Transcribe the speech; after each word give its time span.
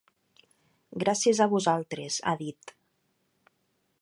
Gràcies 1.03 1.43
a 1.45 1.49
vosaltres, 1.53 2.19
ha 2.33 2.37
dit. 2.43 2.75